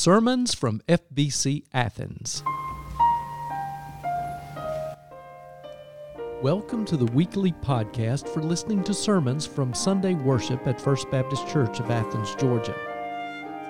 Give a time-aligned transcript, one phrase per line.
[0.00, 2.42] Sermons from FBC Athens.
[6.40, 11.46] Welcome to the weekly podcast for listening to sermons from Sunday worship at First Baptist
[11.48, 12.74] Church of Athens, Georgia.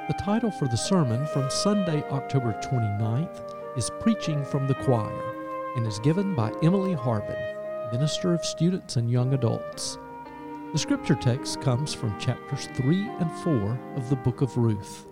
[0.07, 5.35] The title for the sermon from Sunday, October 29th is Preaching from the Choir
[5.75, 7.43] and is given by Emily Harbin,
[7.91, 9.99] Minister of Students and Young Adults.
[10.71, 15.10] The scripture text comes from chapters 3 and 4 of the book of Ruth.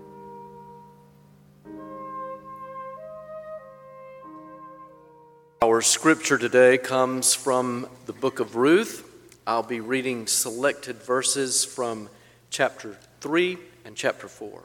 [5.60, 9.04] Our scripture today comes from the book of Ruth.
[9.44, 12.10] I'll be reading selected verses from
[12.48, 14.62] chapter 3 and chapter 4.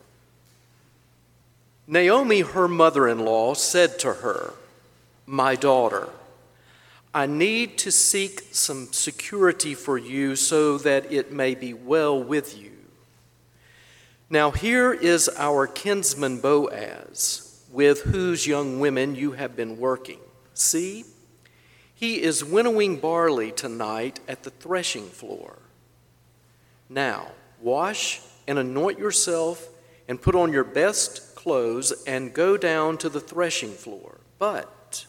[1.87, 4.53] Naomi, her mother in law, said to her,
[5.25, 6.09] My daughter,
[7.12, 12.55] I need to seek some security for you so that it may be well with
[12.55, 12.70] you.
[14.29, 20.20] Now, here is our kinsman Boaz, with whose young women you have been working.
[20.54, 21.05] See,
[21.93, 25.57] he is winnowing barley tonight at the threshing floor.
[26.90, 29.70] Now, wash and anoint yourself
[30.07, 34.18] and put on your best clothes and go down to the threshing floor.
[34.37, 35.05] But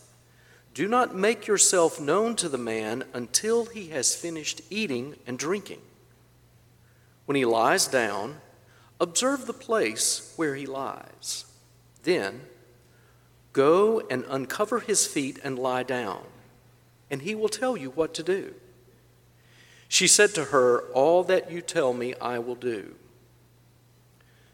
[0.72, 5.80] do not make yourself known to the man until he has finished eating and drinking.
[7.26, 8.40] When he lies down,
[9.00, 11.44] observe the place where he lies.
[12.02, 12.42] Then,
[13.54, 16.24] Go and uncover his feet and lie down,
[17.08, 18.52] and he will tell you what to do.
[19.88, 22.96] She said to her, All that you tell me, I will do.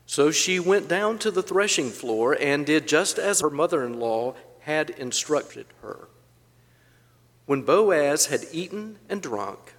[0.04, 3.98] So she went down to the threshing floor and did just as her mother in
[3.98, 6.08] law had instructed her.
[7.46, 9.74] When Boaz had eaten and drunk,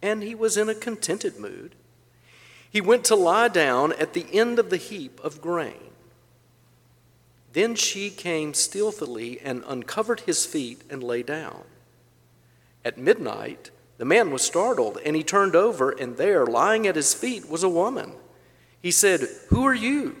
[0.00, 1.74] and he was in a contented mood,
[2.70, 5.91] he went to lie down at the end of the heap of grain.
[7.52, 11.64] Then she came stealthily and uncovered his feet and lay down.
[12.84, 17.14] At midnight, the man was startled, and he turned over, and there, lying at his
[17.14, 18.14] feet, was a woman.
[18.80, 20.16] He said, Who are you?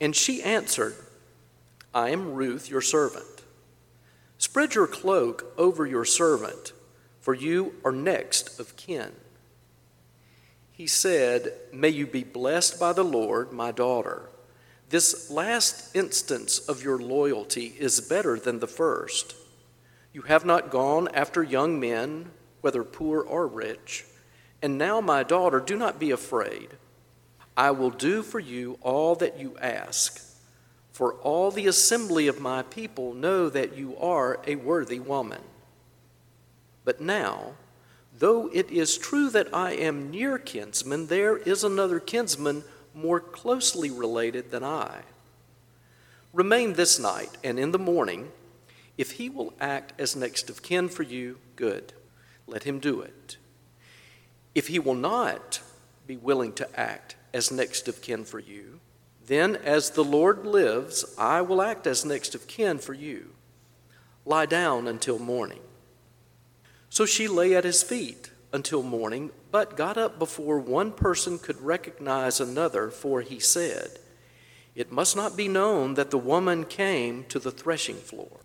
[0.00, 0.94] And she answered,
[1.94, 3.42] I am Ruth, your servant.
[4.38, 6.72] Spread your cloak over your servant,
[7.20, 9.12] for you are next of kin.
[10.72, 14.28] He said, May you be blessed by the Lord, my daughter.
[14.88, 19.34] This last instance of your loyalty is better than the first.
[20.12, 22.30] You have not gone after young men,
[22.60, 24.04] whether poor or rich.
[24.62, 26.68] And now, my daughter, do not be afraid.
[27.56, 30.22] I will do for you all that you ask.
[30.92, 35.42] For all the assembly of my people know that you are a worthy woman.
[36.84, 37.54] But now,
[38.18, 42.64] though it is true that I am near kinsman, there is another kinsman
[42.96, 45.02] more closely related than I.
[46.32, 48.32] Remain this night, and in the morning,
[48.98, 51.92] if he will act as next of kin for you, good.
[52.46, 53.36] Let him do it.
[54.54, 55.60] If he will not
[56.06, 58.80] be willing to act as next of kin for you,
[59.26, 63.30] then as the Lord lives, I will act as next of kin for you.
[64.24, 65.60] Lie down until morning.
[66.88, 71.60] So she lay at his feet until morning, but got up before one person could
[71.60, 74.00] recognize another, for he said,
[74.74, 78.40] It must not be known that the woman came to the threshing floor.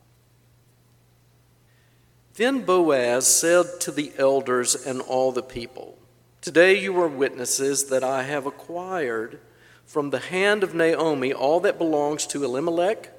[2.35, 5.97] Then Boaz said to the elders and all the people,
[6.41, 9.39] Today you are witnesses that I have acquired
[9.85, 13.09] from the hand of Naomi all that belongs to Elimelech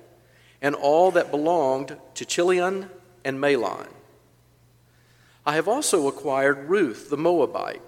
[0.61, 2.91] and all that belonged to Chilion
[3.25, 3.89] and Mahlon
[5.45, 7.83] I have also acquired Ruth the Moabite,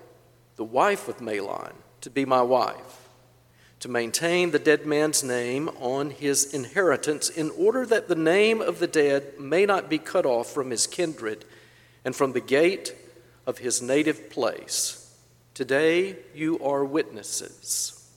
[0.56, 3.08] the wife of Mahlon, to be my wife,
[3.80, 8.80] to maintain the dead man's name on his inheritance, in order that the name of
[8.80, 11.44] the dead may not be cut off from his kindred
[12.04, 12.94] and from the gate
[13.46, 15.14] of his native place.
[15.54, 18.10] Today you are witnesses.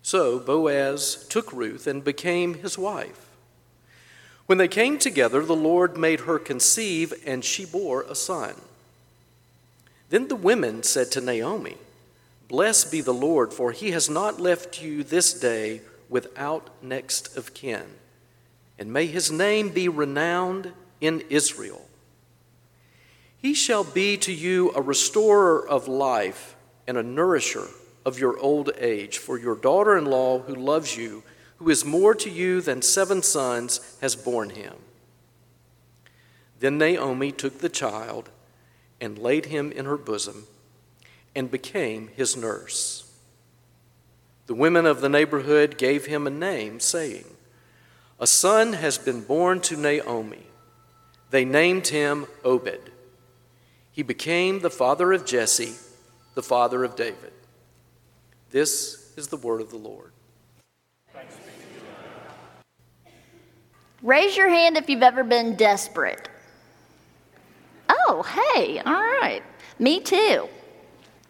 [0.00, 3.23] So Boaz took Ruth and became his wife.
[4.46, 8.54] When they came together, the Lord made her conceive, and she bore a son.
[10.10, 11.76] Then the women said to Naomi,
[12.48, 17.54] Blessed be the Lord, for he has not left you this day without next of
[17.54, 17.84] kin,
[18.78, 21.88] and may his name be renowned in Israel.
[23.38, 26.54] He shall be to you a restorer of life
[26.86, 27.66] and a nourisher
[28.04, 31.22] of your old age, for your daughter in law who loves you
[31.56, 34.74] who is more to you than seven sons, has borne him.
[36.60, 38.30] Then Naomi took the child
[39.00, 40.46] and laid him in her bosom
[41.34, 43.10] and became his nurse.
[44.46, 47.24] The women of the neighborhood gave him a name, saying,
[48.20, 50.46] A son has been born to Naomi.
[51.30, 52.90] They named him Obed.
[53.90, 55.74] He became the father of Jesse,
[56.34, 57.32] the father of David.
[58.50, 60.12] This is the word of the Lord.
[64.04, 66.28] Raise your hand if you've ever been desperate.
[67.88, 69.42] Oh, hey, all right.
[69.78, 70.46] Me too.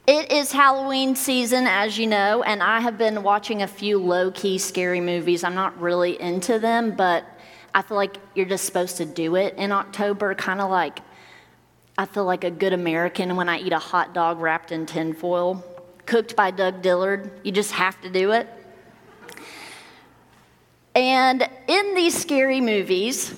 [0.08, 4.32] It is Halloween season, as you know, and I have been watching a few low
[4.32, 5.44] key scary movies.
[5.44, 7.24] I'm not really into them, but
[7.72, 10.98] I feel like you're just supposed to do it in October, kind of like
[11.96, 15.64] I feel like a good American when I eat a hot dog wrapped in tinfoil,
[16.06, 17.30] cooked by Doug Dillard.
[17.44, 18.48] You just have to do it.
[20.94, 23.34] And in these scary movies,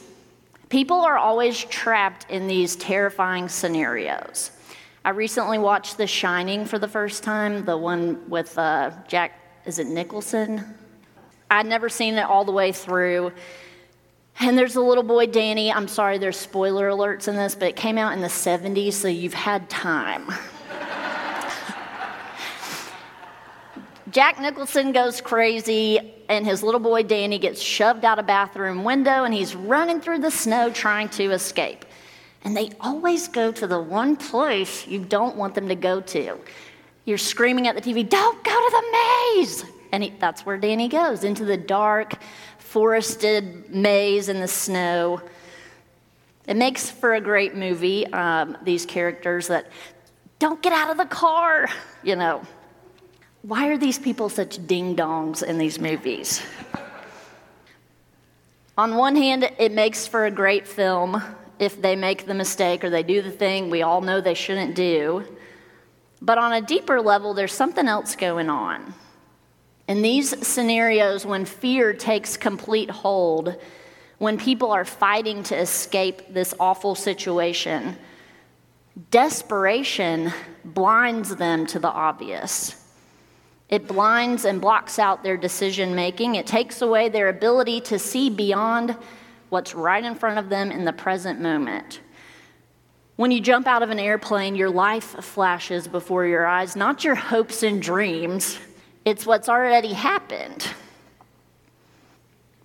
[0.68, 4.50] people are always trapped in these terrifying scenarios.
[5.04, 9.78] I recently watched The Shining for the first time, the one with uh, Jack, is
[9.78, 10.64] it Nicholson?
[11.50, 13.32] I'd never seen it all the way through.
[14.40, 15.72] And there's a little boy, Danny.
[15.72, 19.08] I'm sorry, there's spoiler alerts in this, but it came out in the 70s, so
[19.08, 20.30] you've had time.
[24.16, 29.24] Jack Nicholson goes crazy, and his little boy Danny gets shoved out a bathroom window,
[29.24, 31.84] and he's running through the snow trying to escape.
[32.42, 36.38] And they always go to the one place you don't want them to go to.
[37.04, 39.64] You're screaming at the TV, don't go to the maze!
[39.92, 42.14] And he, that's where Danny goes into the dark,
[42.56, 45.20] forested maze in the snow.
[46.46, 49.66] It makes for a great movie, um, these characters that
[50.38, 51.68] don't get out of the car,
[52.02, 52.40] you know.
[53.42, 56.42] Why are these people such ding dongs in these movies?
[58.78, 61.22] On one hand, it makes for a great film
[61.58, 64.74] if they make the mistake or they do the thing we all know they shouldn't
[64.74, 65.24] do.
[66.20, 68.94] But on a deeper level, there's something else going on.
[69.88, 73.56] In these scenarios, when fear takes complete hold,
[74.18, 77.96] when people are fighting to escape this awful situation,
[79.10, 80.32] desperation
[80.64, 82.82] blinds them to the obvious.
[83.68, 86.36] It blinds and blocks out their decision making.
[86.36, 88.96] It takes away their ability to see beyond
[89.48, 92.00] what's right in front of them in the present moment.
[93.16, 97.14] When you jump out of an airplane, your life flashes before your eyes, not your
[97.14, 98.58] hopes and dreams.
[99.04, 100.68] It's what's already happened.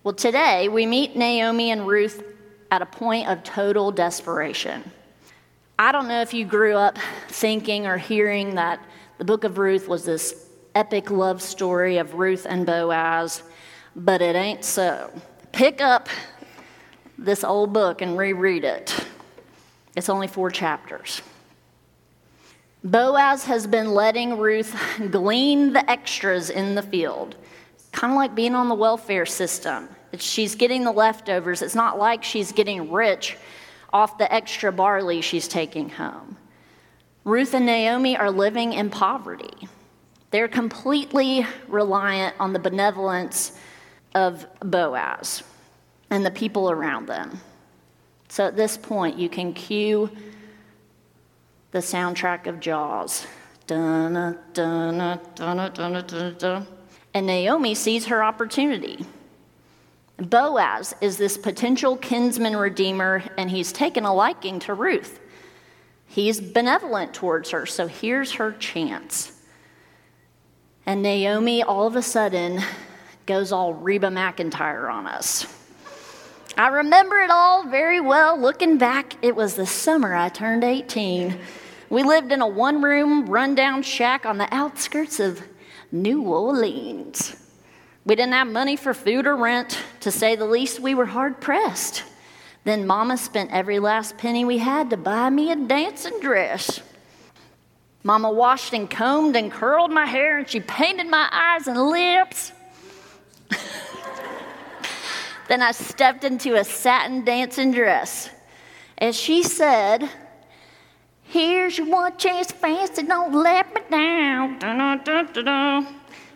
[0.04, 2.22] Well, today we meet Naomi and Ruth
[2.70, 4.84] at a point of total desperation.
[5.78, 6.98] I don't know if you grew up
[7.28, 8.80] thinking or hearing that
[9.18, 13.42] the book of Ruth was this epic love story of Ruth and Boaz,
[13.94, 15.10] but it ain't so.
[15.52, 16.08] Pick up
[17.18, 18.94] this old book and reread it.
[19.96, 21.22] It's only four chapters.
[22.84, 24.74] Boaz has been letting Ruth
[25.10, 27.36] glean the extras in the field,
[27.92, 29.88] kind of like being on the welfare system.
[30.18, 31.62] She's getting the leftovers.
[31.62, 33.36] It's not like she's getting rich
[33.92, 36.36] off the extra barley she's taking home.
[37.24, 39.68] Ruth and Naomi are living in poverty.
[40.32, 43.52] They're completely reliant on the benevolence
[44.14, 45.42] of Boaz
[46.10, 47.38] and the people around them.
[48.28, 50.10] So at this point, you can cue
[51.70, 53.26] the soundtrack of Jaws.
[57.14, 59.04] And Naomi sees her opportunity.
[60.16, 65.20] Boaz is this potential kinsman redeemer, and he's taken a liking to Ruth.
[66.06, 69.31] He's benevolent towards her, so here's her chance.
[70.84, 72.60] And Naomi all of a sudden
[73.26, 75.46] goes all Reba McEntire on us.
[76.56, 78.38] I remember it all very well.
[78.38, 81.38] Looking back, it was the summer I turned 18.
[81.88, 85.42] We lived in a one room, rundown shack on the outskirts of
[85.90, 87.36] New Orleans.
[88.04, 89.78] We didn't have money for food or rent.
[90.00, 92.02] To say the least, we were hard pressed.
[92.64, 96.80] Then Mama spent every last penny we had to buy me a dancing dress.
[98.04, 102.52] Mama washed and combed and curled my hair, and she painted my eyes and lips.
[105.48, 108.28] then I stepped into a satin dancing dress.
[108.98, 110.08] As she said,
[111.32, 114.58] Here's your one chance, fancy, don't let me down.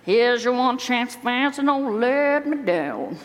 [0.04, 3.18] Here's your one chance, fancy, don't let me down.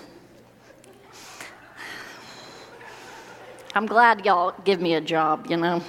[3.73, 5.81] I'm glad y'all give me a job, you know.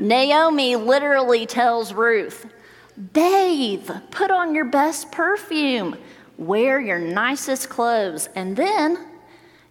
[0.00, 2.46] Naomi literally tells Ruth,
[2.96, 5.96] Bathe, put on your best perfume,
[6.38, 8.98] wear your nicest clothes, and then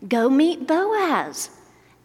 [0.08, 1.50] go meet Boaz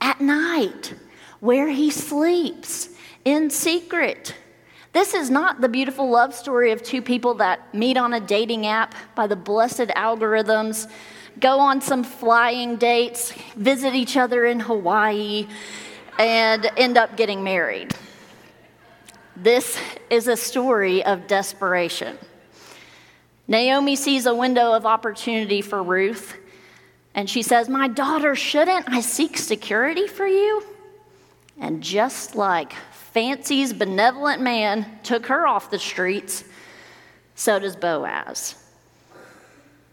[0.01, 0.95] at night
[1.41, 2.89] where he sleeps
[3.27, 4.35] in secret.
[4.95, 8.67] This is not the beautiful love story of two people that meet on a dating
[8.67, 10.91] app by the blessed algorithms,
[11.41, 15.47] go on some flying dates, visit each other in Hawaii,
[16.19, 17.95] and end up getting married.
[19.37, 19.77] This
[20.11, 22.19] is a story of desperation.
[23.49, 26.37] Naomi sees a window of opportunity for Ruth,
[27.17, 30.63] and she says, My daughter, shouldn't I seek security for you?
[31.59, 32.75] And just like
[33.13, 36.45] Fancy's benevolent man took her off the streets,
[37.35, 38.55] so does Boaz.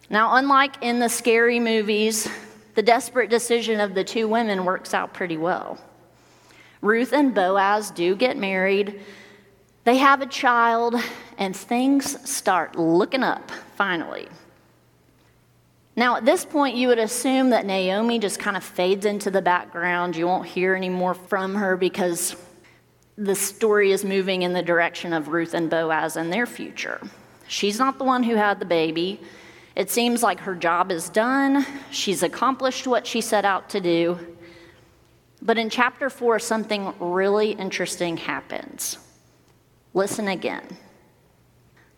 [0.09, 2.29] Now, unlike in the scary movies,
[2.75, 5.79] the desperate decision of the two women works out pretty well.
[6.81, 9.01] Ruth and Boaz do get married,
[9.83, 10.95] they have a child,
[11.37, 14.27] and things start looking up finally.
[15.95, 19.41] Now, at this point, you would assume that Naomi just kind of fades into the
[19.41, 20.15] background.
[20.15, 22.35] You won't hear any more from her because
[23.17, 27.01] the story is moving in the direction of Ruth and Boaz and their future.
[27.47, 29.19] She's not the one who had the baby.
[29.75, 31.65] It seems like her job is done.
[31.91, 34.17] She's accomplished what she set out to do.
[35.41, 38.97] But in chapter four, something really interesting happens.
[39.93, 40.77] Listen again.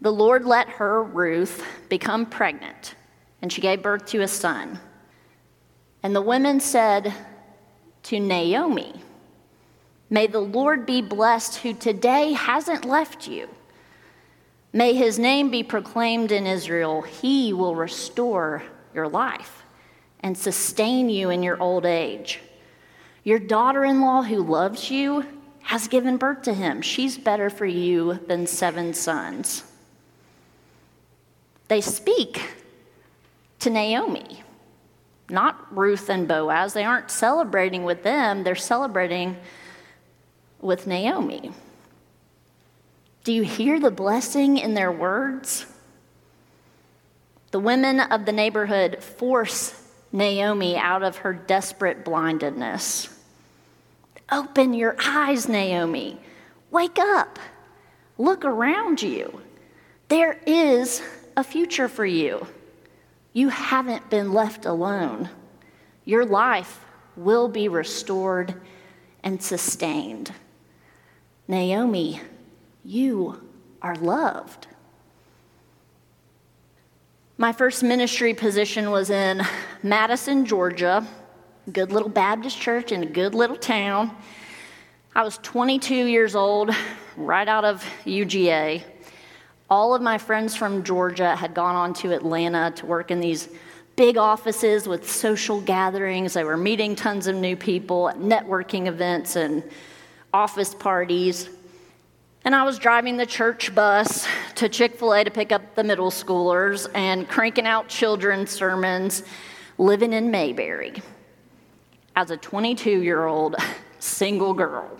[0.01, 2.95] The Lord let her, Ruth, become pregnant,
[3.41, 4.79] and she gave birth to a son.
[6.01, 7.13] And the women said
[8.03, 9.01] to Naomi,
[10.09, 13.47] May the Lord be blessed who today hasn't left you.
[14.73, 17.03] May his name be proclaimed in Israel.
[17.03, 19.63] He will restore your life
[20.19, 22.39] and sustain you in your old age.
[23.23, 25.25] Your daughter in law, who loves you,
[25.63, 26.81] has given birth to him.
[26.81, 29.63] She's better for you than seven sons.
[31.67, 32.41] They speak
[33.59, 34.43] to Naomi,
[35.29, 36.73] not Ruth and Boaz.
[36.73, 39.37] They aren't celebrating with them, they're celebrating
[40.61, 41.51] with Naomi.
[43.23, 45.65] Do you hear the blessing in their words?
[47.51, 49.79] The women of the neighborhood force
[50.11, 53.09] Naomi out of her desperate blindedness.
[54.31, 56.19] Open your eyes, Naomi.
[56.71, 57.39] Wake up.
[58.17, 59.41] Look around you.
[60.07, 61.01] There is
[61.35, 62.45] a future for you.
[63.33, 65.29] You haven't been left alone.
[66.05, 68.53] Your life will be restored
[69.23, 70.31] and sustained.
[71.47, 72.21] Naomi,
[72.83, 73.41] you
[73.81, 74.67] are loved.
[77.37, 79.41] My first ministry position was in
[79.81, 81.05] Madison, Georgia,
[81.71, 84.13] good little Baptist church in a good little town.
[85.15, 86.71] I was 22 years old,
[87.15, 88.83] right out of UGA.
[89.69, 93.47] All of my friends from Georgia had gone on to Atlanta to work in these
[93.95, 96.33] big offices with social gatherings.
[96.33, 99.63] They were meeting tons of new people at networking events and
[100.33, 101.49] office parties.
[102.43, 105.83] And I was driving the church bus to Chick fil A to pick up the
[105.83, 109.23] middle schoolers and cranking out children's sermons,
[109.77, 111.01] living in Mayberry
[112.15, 113.55] as a 22 year old
[113.99, 114.97] single girl.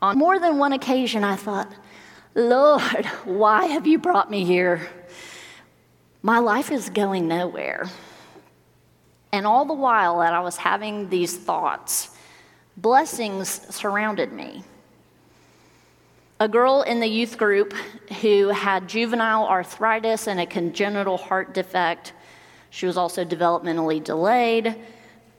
[0.00, 1.72] On more than one occasion, I thought,
[2.34, 4.88] Lord, why have you brought me here?
[6.22, 7.88] My life is going nowhere.
[9.32, 12.10] And all the while that I was having these thoughts,
[12.76, 14.62] blessings surrounded me.
[16.40, 17.72] A girl in the youth group
[18.22, 22.12] who had juvenile arthritis and a congenital heart defect,
[22.70, 24.76] she was also developmentally delayed,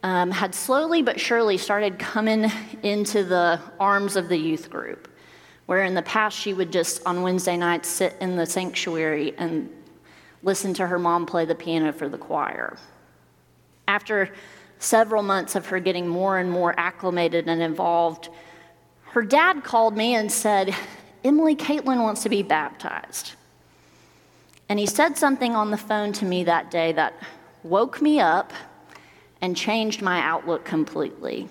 [0.04, 2.52] um, had slowly but surely started coming
[2.84, 5.08] into the arms of the youth group,
[5.66, 9.70] where in the past she would just on Wednesday nights sit in the sanctuary and
[10.44, 12.78] listen to her mom play the piano for the choir.
[13.88, 14.34] After
[14.80, 18.30] several months of her getting more and more acclimated and involved,
[19.04, 20.74] her dad called me and said,
[21.24, 23.34] Emily Caitlin wants to be baptized.
[24.70, 27.14] And he said something on the phone to me that day that
[27.64, 28.54] woke me up
[29.42, 31.48] and changed my outlook completely.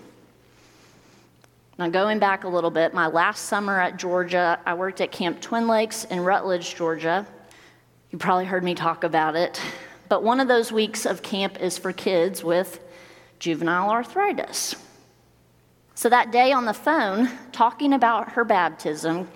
[1.78, 5.40] Now, going back a little bit, my last summer at Georgia, I worked at Camp
[5.40, 7.26] Twin Lakes in Rutledge, Georgia.
[8.10, 9.60] You probably heard me talk about it.
[10.08, 12.80] But one of those weeks of camp is for kids with
[13.38, 14.74] juvenile arthritis.
[15.94, 19.28] So that day on the phone, talking about her baptism,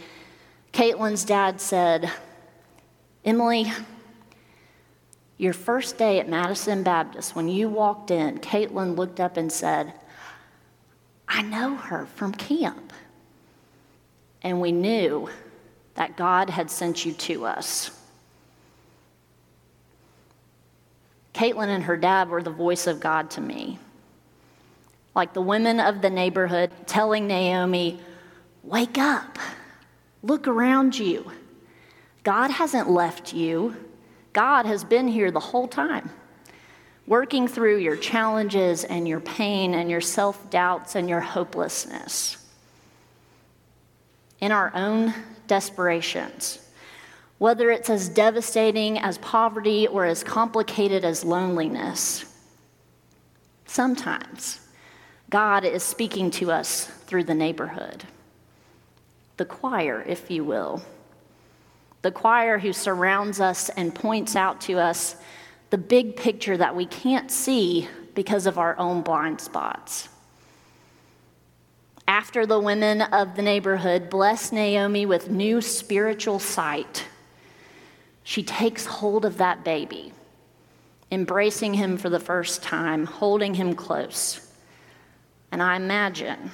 [0.72, 2.10] Caitlin's dad said,
[3.24, 3.70] Emily,
[5.38, 9.92] your first day at Madison Baptist, when you walked in, Caitlin looked up and said,
[11.26, 12.92] I know her from camp.
[14.42, 15.30] And we knew
[15.94, 17.90] that God had sent you to us.
[21.34, 23.78] Caitlin and her dad were the voice of God to me.
[25.14, 28.00] Like the women of the neighborhood telling Naomi,
[28.62, 29.38] Wake up,
[30.22, 31.30] Look around you.
[32.22, 33.76] God hasn't left you,
[34.32, 36.10] God has been here the whole time,
[37.06, 42.38] working through your challenges and your pain and your self doubts and your hopelessness.
[44.40, 45.14] In our own
[45.46, 46.58] desperations,
[47.38, 52.24] whether it's as devastating as poverty or as complicated as loneliness,
[53.66, 54.60] sometimes
[55.28, 58.04] God is speaking to us through the neighborhood,
[59.36, 60.82] the choir, if you will
[62.02, 65.16] the choir who surrounds us and points out to us
[65.70, 70.08] the big picture that we can't see because of our own blind spots.
[72.06, 77.06] After the women of the neighborhood bless Naomi with new spiritual sight,
[78.24, 80.12] she takes hold of that baby,
[81.10, 84.46] embracing him for the first time, holding him close.
[85.52, 86.50] And I imagine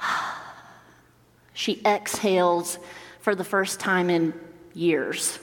[1.52, 2.78] she exhales
[3.26, 4.32] for the first time in
[4.72, 5.40] years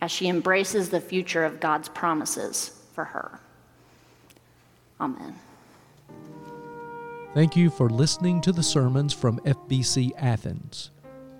[0.00, 3.38] as she embraces the future of God's promises for her.
[5.00, 5.36] Amen.
[7.32, 10.90] Thank you for listening to the sermons from FBC Athens.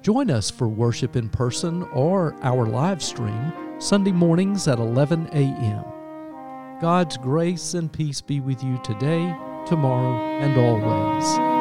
[0.03, 5.85] Join us for worship in person or our live stream Sunday mornings at 11 a.m.
[6.81, 11.56] God's grace and peace be with you today, tomorrow, and always.